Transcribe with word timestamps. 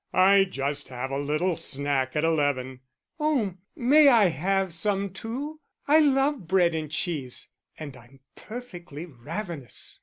I 0.13 0.45
just 0.45 0.87
have 0.87 1.11
a 1.11 1.19
little 1.19 1.55
snack 1.55 2.15
at 2.15 2.23
eleven." 2.23 2.79
"Oh, 3.19 3.53
may 3.75 4.07
I 4.07 4.29
have 4.29 4.73
some 4.73 5.11
too? 5.11 5.59
I 5.87 5.99
love 5.99 6.47
bread 6.47 6.73
and 6.73 6.89
cheese, 6.89 7.49
and 7.77 7.95
I'm 7.95 8.19
perfectly 8.35 9.05
ravenous." 9.05 9.99